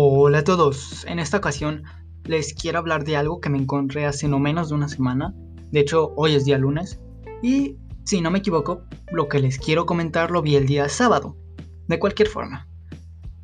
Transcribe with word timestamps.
Hola 0.00 0.38
a 0.38 0.44
todos, 0.44 1.04
en 1.08 1.18
esta 1.18 1.38
ocasión 1.38 1.82
les 2.22 2.54
quiero 2.54 2.78
hablar 2.78 3.02
de 3.02 3.16
algo 3.16 3.40
que 3.40 3.50
me 3.50 3.58
encontré 3.58 4.06
hace 4.06 4.28
no 4.28 4.38
menos 4.38 4.68
de 4.68 4.76
una 4.76 4.86
semana, 4.86 5.34
de 5.72 5.80
hecho 5.80 6.12
hoy 6.14 6.36
es 6.36 6.44
día 6.44 6.56
lunes, 6.56 7.00
y 7.42 7.78
si 8.04 8.20
no 8.20 8.30
me 8.30 8.38
equivoco, 8.38 8.82
lo 9.10 9.26
que 9.28 9.40
les 9.40 9.58
quiero 9.58 9.86
comentar 9.86 10.30
lo 10.30 10.40
vi 10.40 10.54
el 10.54 10.66
día 10.68 10.88
sábado, 10.88 11.36
de 11.88 11.98
cualquier 11.98 12.28
forma. 12.28 12.68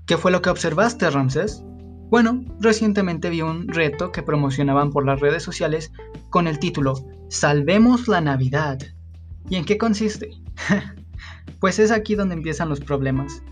¿Qué 0.07 0.17
fue 0.17 0.31
lo 0.31 0.43
que 0.43 0.51
observaste, 0.51 1.11
Ramses? 1.11 1.65
Bueno, 2.09 2.45
recientemente 2.61 3.31
vi 3.31 3.43
un 3.43 3.67
reto 3.67 4.13
que 4.13 4.23
promocionaban 4.23 4.93
por 4.93 5.05
las 5.05 5.19
redes 5.19 5.43
sociales 5.43 5.91
con 6.31 6.47
el 6.47 6.61
título 6.61 6.95
Salvemos 7.31 8.07
la 8.07 8.21
Navidad. 8.21 8.79
¿Y 9.51 9.57
en 9.57 9.65
qué 9.65 9.77
consiste? 9.77 10.31
pues 11.59 11.81
es 11.81 11.91
aquí 11.91 12.15
donde 12.15 12.37
empiezan 12.37 12.69
los 12.69 12.79
problemas 12.79 13.43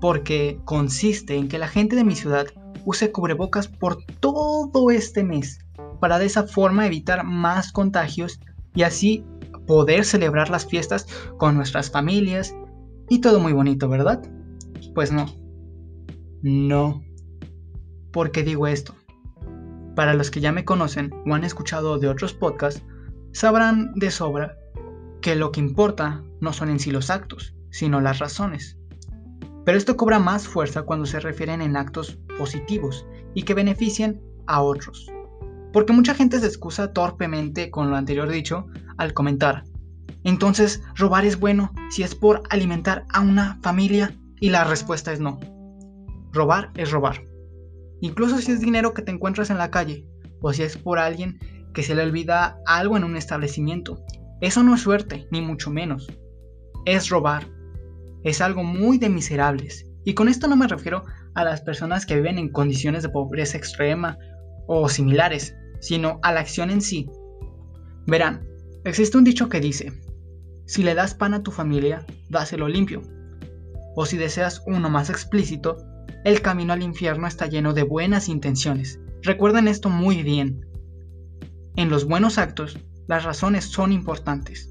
porque 0.00 0.60
consiste 0.64 1.36
en 1.36 1.48
que 1.48 1.58
la 1.58 1.68
gente 1.68 1.96
de 1.96 2.04
mi 2.04 2.14
ciudad 2.14 2.46
use 2.84 3.12
cubrebocas 3.12 3.68
por 3.68 4.02
todo 4.20 4.90
este 4.90 5.24
mes 5.24 5.58
para 6.00 6.18
de 6.18 6.26
esa 6.26 6.46
forma 6.46 6.86
evitar 6.86 7.24
más 7.24 7.72
contagios 7.72 8.40
y 8.74 8.82
así 8.82 9.24
poder 9.66 10.04
celebrar 10.04 10.50
las 10.50 10.66
fiestas 10.66 11.06
con 11.36 11.56
nuestras 11.56 11.90
familias 11.90 12.54
y 13.08 13.20
todo 13.20 13.40
muy 13.40 13.52
bonito, 13.52 13.88
¿verdad? 13.88 14.22
Pues 14.94 15.12
no. 15.12 15.26
No. 16.42 17.02
¿Por 18.12 18.30
qué 18.30 18.42
digo 18.42 18.66
esto? 18.66 18.94
Para 19.94 20.14
los 20.14 20.30
que 20.30 20.40
ya 20.40 20.52
me 20.52 20.64
conocen 20.64 21.10
o 21.26 21.34
han 21.34 21.44
escuchado 21.44 21.98
de 21.98 22.08
otros 22.08 22.32
podcasts, 22.32 22.82
sabrán 23.32 23.92
de 23.94 24.10
sobra 24.10 24.56
que 25.20 25.34
lo 25.34 25.52
que 25.52 25.60
importa 25.60 26.22
no 26.40 26.52
son 26.52 26.70
en 26.70 26.78
sí 26.78 26.90
los 26.90 27.10
actos, 27.10 27.54
sino 27.70 28.00
las 28.00 28.18
razones. 28.18 28.78
Pero 29.68 29.76
esto 29.76 29.98
cobra 29.98 30.18
más 30.18 30.48
fuerza 30.48 30.84
cuando 30.84 31.04
se 31.04 31.20
refieren 31.20 31.60
en 31.60 31.76
actos 31.76 32.18
positivos 32.38 33.06
y 33.34 33.42
que 33.42 33.52
benefician 33.52 34.18
a 34.46 34.62
otros. 34.62 35.12
Porque 35.74 35.92
mucha 35.92 36.14
gente 36.14 36.40
se 36.40 36.46
excusa 36.46 36.94
torpemente 36.94 37.70
con 37.70 37.90
lo 37.90 37.96
anterior 37.96 38.30
dicho 38.30 38.64
al 38.96 39.12
comentar. 39.12 39.64
Entonces, 40.24 40.82
robar 40.94 41.26
es 41.26 41.38
bueno 41.38 41.74
si 41.90 42.02
es 42.02 42.14
por 42.14 42.44
alimentar 42.48 43.04
a 43.12 43.20
una 43.20 43.58
familia 43.60 44.16
y 44.40 44.48
la 44.48 44.64
respuesta 44.64 45.12
es 45.12 45.20
no. 45.20 45.38
Robar 46.32 46.70
es 46.74 46.90
robar. 46.90 47.26
Incluso 48.00 48.38
si 48.38 48.52
es 48.52 48.60
dinero 48.60 48.94
que 48.94 49.02
te 49.02 49.12
encuentras 49.12 49.50
en 49.50 49.58
la 49.58 49.70
calle 49.70 50.06
o 50.40 50.50
si 50.54 50.62
es 50.62 50.78
por 50.78 50.98
alguien 50.98 51.40
que 51.74 51.82
se 51.82 51.94
le 51.94 52.04
olvida 52.04 52.56
algo 52.64 52.96
en 52.96 53.04
un 53.04 53.18
establecimiento. 53.18 54.02
Eso 54.40 54.62
no 54.62 54.74
es 54.74 54.80
suerte, 54.80 55.28
ni 55.30 55.42
mucho 55.42 55.70
menos. 55.70 56.10
Es 56.86 57.10
robar 57.10 57.57
es 58.24 58.40
algo 58.40 58.64
muy 58.64 58.98
de 58.98 59.08
miserables. 59.08 59.86
Y 60.04 60.14
con 60.14 60.28
esto 60.28 60.46
no 60.48 60.56
me 60.56 60.68
refiero 60.68 61.04
a 61.34 61.44
las 61.44 61.60
personas 61.60 62.06
que 62.06 62.14
viven 62.14 62.38
en 62.38 62.50
condiciones 62.50 63.02
de 63.02 63.10
pobreza 63.10 63.58
extrema 63.58 64.18
o 64.66 64.88
similares, 64.88 65.54
sino 65.80 66.18
a 66.22 66.32
la 66.32 66.40
acción 66.40 66.70
en 66.70 66.80
sí. 66.80 67.08
Verán, 68.06 68.46
existe 68.84 69.18
un 69.18 69.24
dicho 69.24 69.48
que 69.48 69.60
dice, 69.60 69.92
si 70.66 70.82
le 70.82 70.94
das 70.94 71.14
pan 71.14 71.34
a 71.34 71.42
tu 71.42 71.50
familia, 71.50 72.04
dáselo 72.28 72.68
limpio. 72.68 73.02
O 73.96 74.06
si 74.06 74.16
deseas 74.16 74.62
uno 74.66 74.90
más 74.90 75.10
explícito, 75.10 75.78
el 76.24 76.42
camino 76.42 76.72
al 76.72 76.82
infierno 76.82 77.26
está 77.26 77.46
lleno 77.46 77.72
de 77.72 77.82
buenas 77.82 78.28
intenciones. 78.28 79.00
Recuerden 79.22 79.68
esto 79.68 79.88
muy 79.88 80.22
bien. 80.22 80.66
En 81.76 81.90
los 81.90 82.04
buenos 82.04 82.38
actos, 82.38 82.78
las 83.06 83.24
razones 83.24 83.64
son 83.64 83.92
importantes. 83.92 84.70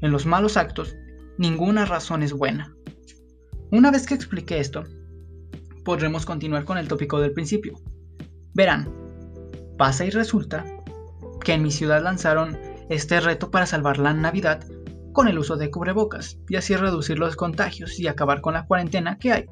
En 0.00 0.10
los 0.10 0.26
malos 0.26 0.56
actos, 0.56 0.96
ninguna 1.38 1.84
razón 1.86 2.22
es 2.22 2.32
buena. 2.32 2.74
Una 3.72 3.90
vez 3.90 4.06
que 4.06 4.14
expliqué 4.14 4.60
esto, 4.60 4.84
podremos 5.84 6.24
continuar 6.24 6.64
con 6.64 6.78
el 6.78 6.86
tópico 6.86 7.18
del 7.20 7.32
principio. 7.32 7.80
Verán, 8.54 8.88
pasa 9.76 10.04
y 10.04 10.10
resulta 10.10 10.64
que 11.44 11.54
en 11.54 11.64
mi 11.64 11.72
ciudad 11.72 12.00
lanzaron 12.00 12.56
este 12.90 13.18
reto 13.18 13.50
para 13.50 13.66
salvar 13.66 13.98
la 13.98 14.14
Navidad 14.14 14.64
con 15.12 15.26
el 15.26 15.38
uso 15.38 15.56
de 15.56 15.72
cubrebocas 15.72 16.38
y 16.48 16.54
así 16.54 16.76
reducir 16.76 17.18
los 17.18 17.34
contagios 17.34 17.98
y 17.98 18.06
acabar 18.06 18.40
con 18.40 18.54
la 18.54 18.66
cuarentena 18.66 19.18
que 19.18 19.32
hay. 19.32 19.46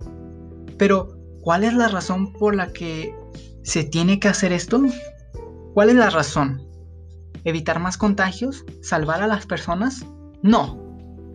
Pero, 0.78 1.18
¿cuál 1.40 1.64
es 1.64 1.74
la 1.74 1.88
razón 1.88 2.32
por 2.34 2.54
la 2.54 2.72
que 2.72 3.12
se 3.64 3.82
tiene 3.82 4.20
que 4.20 4.28
hacer 4.28 4.52
esto? 4.52 4.80
¿Cuál 5.74 5.90
es 5.90 5.96
la 5.96 6.10
razón? 6.10 6.62
¿Evitar 7.42 7.80
más 7.80 7.98
contagios? 7.98 8.64
¿Salvar 8.80 9.22
a 9.22 9.26
las 9.26 9.44
personas? 9.44 10.06
No, 10.40 10.80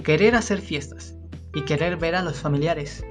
querer 0.01 0.35
hacer 0.35 0.61
fiestas 0.61 1.18
y 1.53 1.61
querer 1.61 1.97
ver 1.97 2.15
a 2.15 2.23
los 2.23 2.39
familiares, 2.39 3.03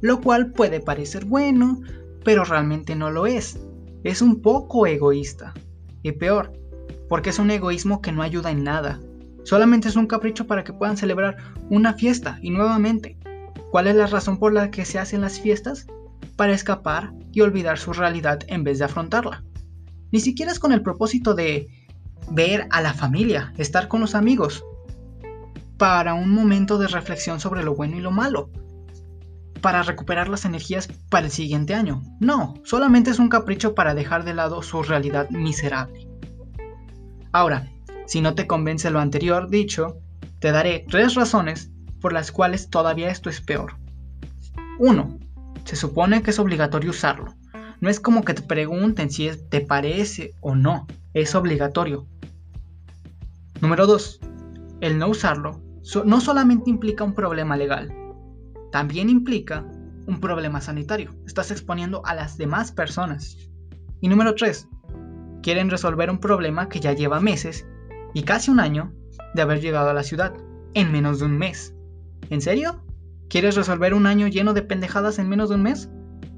lo 0.00 0.20
cual 0.20 0.52
puede 0.52 0.80
parecer 0.80 1.24
bueno, 1.24 1.80
pero 2.24 2.44
realmente 2.44 2.94
no 2.94 3.10
lo 3.10 3.26
es. 3.26 3.58
Es 4.04 4.20
un 4.22 4.42
poco 4.42 4.86
egoísta. 4.86 5.54
Y 6.02 6.12
peor, 6.12 6.52
porque 7.08 7.30
es 7.30 7.38
un 7.38 7.50
egoísmo 7.50 8.02
que 8.02 8.12
no 8.12 8.22
ayuda 8.22 8.50
en 8.50 8.64
nada. 8.64 9.00
Solamente 9.44 9.88
es 9.88 9.96
un 9.96 10.06
capricho 10.06 10.46
para 10.46 10.64
que 10.64 10.72
puedan 10.72 10.96
celebrar 10.96 11.36
una 11.70 11.94
fiesta 11.94 12.38
y 12.42 12.50
nuevamente. 12.50 13.16
¿Cuál 13.70 13.86
es 13.86 13.94
la 13.94 14.06
razón 14.06 14.38
por 14.38 14.52
la 14.52 14.70
que 14.70 14.84
se 14.84 14.98
hacen 14.98 15.20
las 15.20 15.40
fiestas? 15.40 15.86
Para 16.36 16.52
escapar 16.52 17.12
y 17.32 17.40
olvidar 17.40 17.78
su 17.78 17.92
realidad 17.92 18.40
en 18.48 18.64
vez 18.64 18.78
de 18.78 18.84
afrontarla. 18.84 19.44
Ni 20.10 20.20
siquiera 20.20 20.52
es 20.52 20.58
con 20.58 20.72
el 20.72 20.82
propósito 20.82 21.34
de 21.34 21.68
ver 22.30 22.66
a 22.70 22.80
la 22.80 22.94
familia, 22.94 23.52
estar 23.56 23.88
con 23.88 24.00
los 24.00 24.14
amigos, 24.14 24.64
para 25.82 26.14
un 26.14 26.30
momento 26.30 26.78
de 26.78 26.86
reflexión 26.86 27.40
sobre 27.40 27.64
lo 27.64 27.74
bueno 27.74 27.96
y 27.96 28.00
lo 28.00 28.12
malo, 28.12 28.50
para 29.60 29.82
recuperar 29.82 30.28
las 30.28 30.44
energías 30.44 30.86
para 31.10 31.26
el 31.26 31.32
siguiente 31.32 31.74
año. 31.74 32.02
No, 32.20 32.54
solamente 32.62 33.10
es 33.10 33.18
un 33.18 33.28
capricho 33.28 33.74
para 33.74 33.92
dejar 33.92 34.22
de 34.22 34.32
lado 34.32 34.62
su 34.62 34.84
realidad 34.84 35.28
miserable. 35.30 36.06
Ahora, 37.32 37.68
si 38.06 38.20
no 38.20 38.36
te 38.36 38.46
convence 38.46 38.92
lo 38.92 39.00
anterior 39.00 39.50
dicho, 39.50 39.96
te 40.38 40.52
daré 40.52 40.84
tres 40.88 41.16
razones 41.16 41.72
por 42.00 42.12
las 42.12 42.30
cuales 42.30 42.70
todavía 42.70 43.10
esto 43.10 43.28
es 43.28 43.40
peor. 43.40 43.74
1. 44.78 45.18
Se 45.64 45.74
supone 45.74 46.22
que 46.22 46.30
es 46.30 46.38
obligatorio 46.38 46.90
usarlo. 46.90 47.34
No 47.80 47.90
es 47.90 47.98
como 47.98 48.22
que 48.22 48.34
te 48.34 48.42
pregunten 48.42 49.10
si 49.10 49.28
te 49.48 49.60
parece 49.60 50.36
o 50.42 50.54
no, 50.54 50.86
es 51.12 51.34
obligatorio. 51.34 52.06
Número 53.60 53.88
2. 53.88 54.20
El 54.80 54.98
no 54.98 55.08
usarlo 55.08 55.60
no 56.04 56.20
solamente 56.20 56.70
implica 56.70 57.04
un 57.04 57.14
problema 57.14 57.56
legal, 57.56 57.92
también 58.70 59.10
implica 59.10 59.64
un 60.06 60.20
problema 60.20 60.60
sanitario. 60.60 61.14
Estás 61.26 61.50
exponiendo 61.50 62.04
a 62.04 62.14
las 62.14 62.36
demás 62.36 62.72
personas. 62.72 63.36
Y 64.00 64.08
número 64.08 64.34
3. 64.34 64.68
Quieren 65.42 65.70
resolver 65.70 66.10
un 66.10 66.18
problema 66.18 66.68
que 66.68 66.80
ya 66.80 66.92
lleva 66.92 67.20
meses 67.20 67.66
y 68.14 68.22
casi 68.22 68.50
un 68.50 68.60
año 68.60 68.92
de 69.34 69.42
haber 69.42 69.60
llegado 69.60 69.90
a 69.90 69.94
la 69.94 70.02
ciudad, 70.02 70.34
en 70.74 70.92
menos 70.92 71.18
de 71.18 71.26
un 71.26 71.38
mes. 71.38 71.74
¿En 72.30 72.40
serio? 72.40 72.84
¿Quieres 73.28 73.54
resolver 73.54 73.94
un 73.94 74.06
año 74.06 74.28
lleno 74.28 74.54
de 74.54 74.62
pendejadas 74.62 75.18
en 75.18 75.28
menos 75.28 75.48
de 75.48 75.56
un 75.56 75.62
mes? 75.62 75.90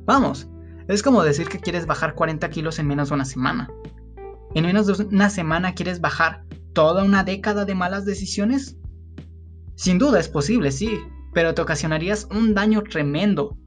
Vamos, 0.06 0.48
es 0.88 1.02
como 1.02 1.22
decir 1.22 1.48
que 1.48 1.58
quieres 1.58 1.86
bajar 1.86 2.14
40 2.14 2.48
kilos 2.50 2.78
en 2.78 2.86
menos 2.86 3.08
de 3.08 3.14
una 3.14 3.24
semana. 3.24 3.70
¿En 4.54 4.64
menos 4.66 4.86
de 4.86 5.04
una 5.04 5.30
semana 5.30 5.74
quieres 5.74 6.00
bajar 6.00 6.44
toda 6.72 7.02
una 7.02 7.24
década 7.24 7.64
de 7.64 7.74
malas 7.74 8.04
decisiones? 8.04 8.76
Sin 9.76 9.98
duda 9.98 10.20
es 10.20 10.28
posible, 10.28 10.70
sí, 10.70 10.98
pero 11.32 11.54
te 11.54 11.62
ocasionarías 11.62 12.28
un 12.30 12.54
daño 12.54 12.82
tremendo. 12.82 13.58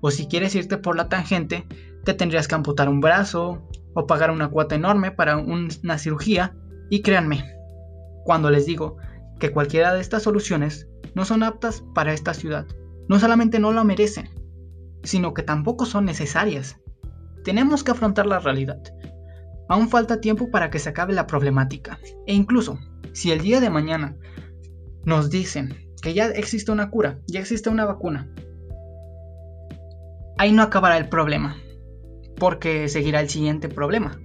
O 0.00 0.10
si 0.10 0.26
quieres 0.26 0.54
irte 0.54 0.78
por 0.78 0.96
la 0.96 1.08
tangente, 1.08 1.66
te 2.04 2.14
tendrías 2.14 2.48
que 2.48 2.54
amputar 2.54 2.88
un 2.88 3.00
brazo 3.00 3.68
o 3.94 4.06
pagar 4.06 4.30
una 4.30 4.48
cuota 4.48 4.74
enorme 4.74 5.10
para 5.10 5.36
una 5.36 5.98
cirugía. 5.98 6.56
Y 6.88 7.02
créanme, 7.02 7.44
cuando 8.24 8.50
les 8.50 8.64
digo 8.66 8.96
que 9.38 9.52
cualquiera 9.52 9.94
de 9.94 10.00
estas 10.00 10.22
soluciones 10.22 10.88
no 11.14 11.24
son 11.24 11.42
aptas 11.42 11.84
para 11.94 12.12
esta 12.12 12.34
ciudad, 12.34 12.66
no 13.08 13.18
solamente 13.18 13.58
no 13.58 13.72
lo 13.72 13.84
merecen, 13.84 14.30
sino 15.02 15.34
que 15.34 15.42
tampoco 15.42 15.84
son 15.84 16.06
necesarias. 16.06 16.78
Tenemos 17.44 17.84
que 17.84 17.90
afrontar 17.90 18.26
la 18.26 18.38
realidad. 18.38 18.80
Aún 19.68 19.88
falta 19.88 20.20
tiempo 20.20 20.50
para 20.50 20.70
que 20.70 20.78
se 20.78 20.88
acabe 20.88 21.12
la 21.12 21.26
problemática. 21.26 21.98
E 22.26 22.34
incluso, 22.34 22.78
si 23.12 23.30
el 23.30 23.40
día 23.40 23.60
de 23.60 23.70
mañana 23.70 24.16
nos 25.04 25.30
dicen 25.30 25.76
que 26.02 26.14
ya 26.14 26.26
existe 26.28 26.72
una 26.72 26.90
cura, 26.90 27.18
ya 27.26 27.40
existe 27.40 27.68
una 27.70 27.84
vacuna, 27.84 28.28
ahí 30.40 30.52
no 30.52 30.62
acabará 30.62 30.96
el 30.96 31.10
problema, 31.10 31.58
porque 32.36 32.88
seguirá 32.88 33.20
el 33.20 33.28
siguiente 33.28 33.68
problema. 33.68 34.18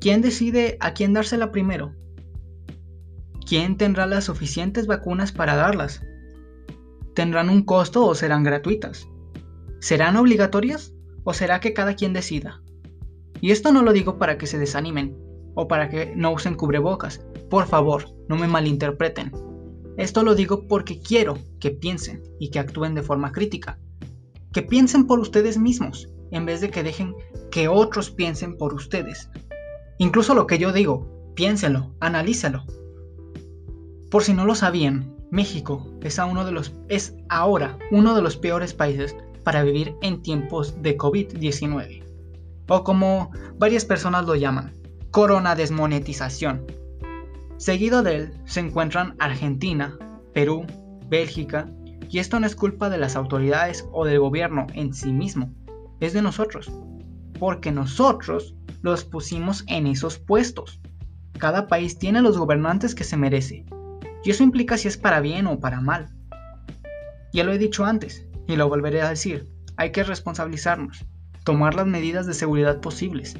¿Quién 0.00 0.20
decide 0.20 0.76
a 0.80 0.94
quién 0.94 1.12
dársela 1.12 1.52
primero? 1.52 1.94
¿Quién 3.46 3.76
tendrá 3.76 4.06
las 4.06 4.24
suficientes 4.24 4.88
vacunas 4.88 5.30
para 5.30 5.54
darlas? 5.54 6.02
¿Tendrán 7.14 7.50
un 7.50 7.62
costo 7.62 8.04
o 8.04 8.16
serán 8.16 8.42
gratuitas? 8.42 9.08
¿Serán 9.80 10.16
obligatorias 10.16 10.92
o 11.22 11.32
será 11.32 11.60
que 11.60 11.72
cada 11.72 11.94
quien 11.94 12.12
decida? 12.12 12.60
Y 13.40 13.52
esto 13.52 13.72
no 13.72 13.82
lo 13.82 13.92
digo 13.92 14.18
para 14.18 14.38
que 14.38 14.46
se 14.46 14.58
desanimen 14.58 15.16
o 15.54 15.68
para 15.68 15.88
que 15.88 16.14
no 16.16 16.32
usen 16.32 16.56
cubrebocas. 16.56 17.24
Por 17.48 17.66
favor, 17.66 18.06
no 18.28 18.36
me 18.36 18.48
malinterpreten. 18.48 19.30
Esto 19.98 20.22
lo 20.22 20.36
digo 20.36 20.68
porque 20.68 21.00
quiero 21.00 21.38
que 21.58 21.72
piensen 21.72 22.22
y 22.38 22.50
que 22.50 22.60
actúen 22.60 22.94
de 22.94 23.02
forma 23.02 23.32
crítica. 23.32 23.80
Que 24.52 24.62
piensen 24.62 25.08
por 25.08 25.18
ustedes 25.18 25.58
mismos 25.58 26.08
en 26.30 26.46
vez 26.46 26.60
de 26.60 26.70
que 26.70 26.84
dejen 26.84 27.16
que 27.50 27.66
otros 27.66 28.10
piensen 28.10 28.56
por 28.56 28.74
ustedes. 28.74 29.28
Incluso 29.98 30.36
lo 30.36 30.46
que 30.46 30.58
yo 30.58 30.72
digo, 30.72 31.32
piénsenlo, 31.34 31.96
analícelo. 31.98 32.64
Por 34.08 34.22
si 34.22 34.34
no 34.34 34.44
lo 34.44 34.54
sabían, 34.54 35.16
México 35.32 35.84
es, 36.00 36.20
es 36.88 37.16
ahora 37.28 37.76
uno 37.90 38.14
de 38.14 38.22
los 38.22 38.36
peores 38.36 38.74
países 38.74 39.16
para 39.42 39.64
vivir 39.64 39.96
en 40.00 40.22
tiempos 40.22 40.80
de 40.80 40.96
COVID-19. 40.96 42.04
O 42.68 42.84
como 42.84 43.32
varias 43.58 43.84
personas 43.84 44.26
lo 44.26 44.36
llaman, 44.36 44.76
corona 45.10 45.56
desmonetización. 45.56 46.66
Seguido 47.58 48.04
de 48.04 48.14
él 48.14 48.32
se 48.44 48.60
encuentran 48.60 49.16
Argentina, 49.18 49.98
Perú, 50.32 50.64
Bélgica, 51.08 51.68
y 52.08 52.20
esto 52.20 52.38
no 52.38 52.46
es 52.46 52.54
culpa 52.54 52.88
de 52.88 52.98
las 52.98 53.16
autoridades 53.16 53.84
o 53.90 54.04
del 54.04 54.20
gobierno 54.20 54.68
en 54.74 54.94
sí 54.94 55.12
mismo, 55.12 55.52
es 55.98 56.12
de 56.12 56.22
nosotros, 56.22 56.70
porque 57.40 57.72
nosotros 57.72 58.54
los 58.82 59.04
pusimos 59.04 59.64
en 59.66 59.88
esos 59.88 60.20
puestos. 60.20 60.80
Cada 61.36 61.66
país 61.66 61.98
tiene 61.98 62.22
los 62.22 62.38
gobernantes 62.38 62.94
que 62.94 63.02
se 63.02 63.16
merece, 63.16 63.66
y 64.22 64.30
eso 64.30 64.44
implica 64.44 64.76
si 64.78 64.86
es 64.86 64.96
para 64.96 65.20
bien 65.20 65.48
o 65.48 65.58
para 65.58 65.80
mal. 65.80 66.14
Ya 67.32 67.42
lo 67.42 67.52
he 67.52 67.58
dicho 67.58 67.84
antes, 67.84 68.24
y 68.46 68.54
lo 68.54 68.68
volveré 68.68 69.02
a 69.02 69.10
decir, 69.10 69.52
hay 69.76 69.90
que 69.90 70.04
responsabilizarnos, 70.04 71.04
tomar 71.42 71.74
las 71.74 71.88
medidas 71.88 72.24
de 72.24 72.34
seguridad 72.34 72.80
posibles, 72.80 73.36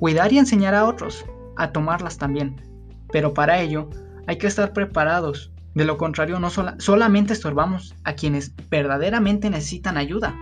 cuidar 0.00 0.34
y 0.34 0.38
enseñar 0.38 0.74
a 0.74 0.84
otros 0.84 1.24
a 1.56 1.72
tomarlas 1.72 2.18
también, 2.18 2.68
pero 3.12 3.34
para 3.34 3.60
ello 3.60 3.90
hay 4.26 4.36
que 4.36 4.46
estar 4.46 4.72
preparados, 4.72 5.52
de 5.74 5.84
lo 5.84 5.96
contrario 5.96 6.40
no 6.40 6.50
solamente 6.50 7.32
estorbamos 7.32 7.94
a 8.04 8.14
quienes 8.14 8.52
verdaderamente 8.68 9.48
necesitan 9.48 9.96
ayuda. 9.96 10.36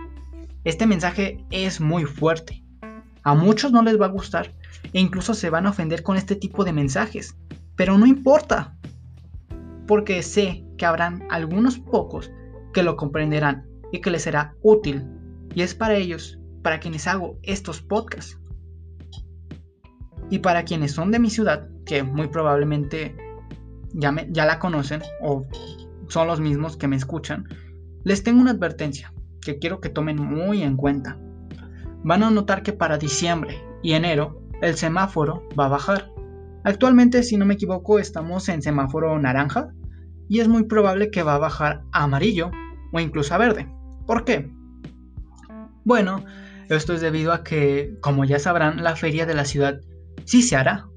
Este 0.63 0.85
mensaje 0.85 1.45
es 1.51 1.79
muy 1.79 2.05
fuerte. 2.05 2.63
A 3.23 3.35
muchos 3.35 3.71
no 3.71 3.81
les 3.83 3.99
va 3.99 4.07
a 4.07 4.09
gustar 4.09 4.53
e 4.93 4.99
incluso 4.99 5.33
se 5.33 5.49
van 5.49 5.67
a 5.67 5.69
ofender 5.69 6.01
con 6.01 6.17
este 6.17 6.35
tipo 6.35 6.63
de 6.65 6.73
mensajes. 6.73 7.37
Pero 7.75 7.97
no 7.97 8.05
importa. 8.05 8.75
Porque 9.85 10.23
sé 10.23 10.65
que 10.77 10.85
habrán 10.85 11.27
algunos 11.29 11.77
pocos 11.77 12.31
que 12.73 12.83
lo 12.83 12.97
comprenderán 12.97 13.67
y 13.91 14.01
que 14.01 14.11
les 14.11 14.23
será 14.23 14.55
útil. 14.61 15.05
Y 15.53 15.61
es 15.61 15.75
para 15.75 15.95
ellos, 15.95 16.39
para 16.63 16.79
quienes 16.79 17.07
hago 17.07 17.37
estos 17.43 17.81
podcasts. 17.81 18.39
Y 20.29 20.39
para 20.39 20.63
quienes 20.63 20.91
son 20.91 21.11
de 21.11 21.19
mi 21.19 21.29
ciudad, 21.29 21.69
que 21.87 22.03
muy 22.03 22.27
probablemente 22.27 23.15
ya, 23.93 24.13
ya 24.29 24.45
la 24.45 24.59
conocen 24.59 25.01
o 25.21 25.45
son 26.09 26.27
los 26.27 26.39
mismos 26.39 26.77
que 26.77 26.87
me 26.87 26.95
escuchan, 26.95 27.47
les 28.03 28.23
tengo 28.23 28.41
una 28.41 28.51
advertencia 28.51 29.13
que 29.41 29.59
quiero 29.59 29.79
que 29.79 29.89
tomen 29.89 30.17
muy 30.17 30.63
en 30.63 30.77
cuenta. 30.77 31.17
Van 32.03 32.23
a 32.23 32.29
notar 32.29 32.63
que 32.63 32.73
para 32.73 32.97
diciembre 32.97 33.61
y 33.81 33.93
enero 33.93 34.41
el 34.61 34.75
semáforo 34.75 35.47
va 35.59 35.65
a 35.65 35.69
bajar. 35.69 36.11
Actualmente, 36.63 37.23
si 37.23 37.37
no 37.37 37.45
me 37.45 37.53
equivoco, 37.55 37.99
estamos 37.99 38.49
en 38.49 38.61
semáforo 38.61 39.17
naranja 39.19 39.69
y 40.29 40.39
es 40.39 40.47
muy 40.47 40.63
probable 40.63 41.11
que 41.11 41.23
va 41.23 41.35
a 41.35 41.39
bajar 41.39 41.83
a 41.91 42.03
amarillo 42.03 42.51
o 42.91 42.99
incluso 42.99 43.33
a 43.33 43.37
verde. 43.37 43.69
¿Por 44.05 44.25
qué? 44.25 44.51
Bueno, 45.83 46.23
esto 46.69 46.93
es 46.93 47.01
debido 47.01 47.31
a 47.31 47.43
que, 47.43 47.95
como 48.01 48.25
ya 48.25 48.39
sabrán, 48.39 48.83
la 48.83 48.95
feria 48.95 49.25
de 49.25 49.33
la 49.33 49.45
ciudad 49.45 49.79
sí 50.25 50.41
se 50.41 50.55
hará. 50.55 50.87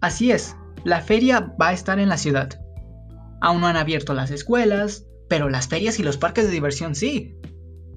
Así 0.00 0.32
es, 0.32 0.56
la 0.84 1.00
feria 1.00 1.54
va 1.60 1.68
a 1.68 1.72
estar 1.72 1.98
en 1.98 2.08
la 2.08 2.16
ciudad. 2.16 2.48
Aún 3.40 3.60
no 3.60 3.66
han 3.66 3.76
abierto 3.76 4.14
las 4.14 4.30
escuelas, 4.30 5.06
pero 5.28 5.48
las 5.48 5.68
ferias 5.68 5.98
y 5.98 6.02
los 6.02 6.16
parques 6.16 6.46
de 6.46 6.52
diversión 6.52 6.94
sí. 6.94 7.36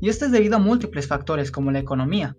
Y 0.02 0.10
esto 0.10 0.26
es 0.26 0.32
debido 0.32 0.58
a 0.58 0.60
múltiples 0.60 1.08
factores 1.08 1.50
como 1.50 1.72
la 1.72 1.80
economía 1.80 2.36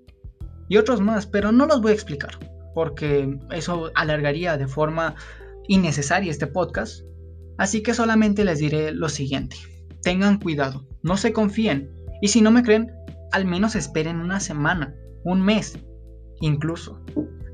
y 0.69 0.77
otros 0.77 1.01
más, 1.01 1.27
pero 1.27 1.53
no 1.53 1.67
los 1.67 1.81
voy 1.81 1.93
a 1.93 1.95
explicar, 1.95 2.39
porque 2.75 3.39
eso 3.51 3.91
alargaría 3.95 4.57
de 4.57 4.67
forma 4.67 5.15
innecesaria 5.69 6.31
este 6.31 6.47
podcast. 6.47 7.03
Así 7.59 7.83
que 7.83 7.95
solamente 7.95 8.45
les 8.45 8.59
diré 8.59 8.93
lo 8.93 9.09
siguiente. 9.09 9.57
Tengan 10.03 10.39
cuidado, 10.39 10.87
no 11.03 11.17
se 11.17 11.33
confíen, 11.33 11.91
y 12.21 12.29
si 12.29 12.41
no 12.41 12.51
me 12.51 12.63
creen, 12.63 12.93
al 13.33 13.47
menos 13.47 13.75
esperen 13.77 14.21
una 14.21 14.41
semana, 14.41 14.95
un 15.25 15.43
mes, 15.43 15.79
incluso, 16.41 17.03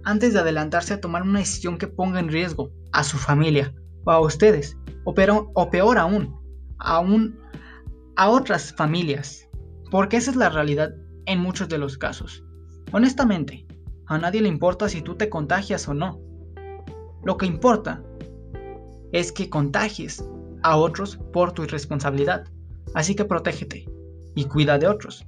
antes 0.04 0.32
de 0.32 0.40
adelantarse 0.40 0.94
a 0.94 1.00
tomar 1.00 1.22
una 1.22 1.40
decisión 1.40 1.78
que 1.78 1.86
ponga 1.86 2.20
en 2.20 2.28
riesgo 2.28 2.70
a 2.92 3.04
su 3.04 3.18
familia 3.18 3.74
o 4.04 4.10
a 4.10 4.20
ustedes, 4.20 4.76
o, 5.04 5.14
o 5.54 5.70
peor 5.70 5.98
aún, 5.98 6.34
aún 6.78 7.38
a 8.16 8.28
otras 8.28 8.74
familias, 8.74 9.48
porque 9.90 10.16
esa 10.16 10.30
es 10.30 10.36
la 10.36 10.48
realidad 10.48 10.90
en 11.26 11.40
muchos 11.40 11.68
de 11.68 11.78
los 11.78 11.98
casos. 11.98 12.44
Honestamente, 12.92 13.66
a 14.06 14.18
nadie 14.18 14.42
le 14.42 14.48
importa 14.48 14.88
si 14.88 15.02
tú 15.02 15.14
te 15.14 15.28
contagias 15.28 15.86
o 15.88 15.94
no. 15.94 16.20
Lo 17.22 17.36
que 17.36 17.46
importa 17.46 18.02
es 19.12 19.30
que 19.30 19.50
contagies 19.50 20.24
a 20.62 20.76
otros 20.76 21.16
por 21.32 21.52
tu 21.52 21.62
irresponsabilidad. 21.62 22.46
Así 22.94 23.14
que 23.14 23.24
protégete 23.24 23.86
y 24.34 24.44
cuida 24.44 24.78
de 24.78 24.88
otros. 24.88 25.26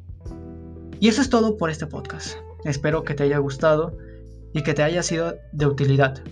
Y 0.99 1.09
eso 1.09 1.21
es 1.21 1.31
todo 1.31 1.57
por 1.57 1.71
este 1.71 1.87
podcast. 1.87 2.37
Espero 2.65 3.05
que 3.05 3.15
te 3.15 3.25
haya 3.25 3.39
gustado 3.39 3.97
y 4.53 4.63
que 4.63 4.75
te 4.75 4.83
haya 4.83 5.03
sido 5.03 5.35
de 5.53 5.67
utilidad. 5.67 6.23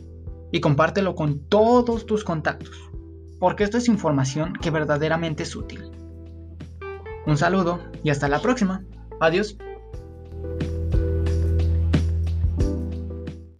Y 0.53 0.61
compártelo 0.61 1.15
con 1.15 1.41
todos 1.49 2.07
tus 2.07 2.25
contactos 2.25 2.91
porque 3.41 3.65
esto 3.65 3.79
es 3.79 3.89
información 3.89 4.53
que 4.53 4.71
verdaderamente 4.71 5.43
es 5.43 5.57
útil. 5.57 5.91
Un 7.27 7.37
saludo 7.37 7.81
y 8.05 8.11
hasta 8.11 8.29
la 8.29 8.41
próxima. 8.41 8.85
Adiós. 9.19 9.57